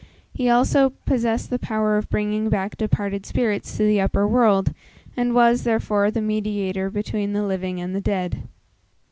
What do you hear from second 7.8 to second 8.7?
the dead.